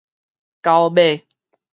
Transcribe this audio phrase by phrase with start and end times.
[0.63, 1.27] 九尾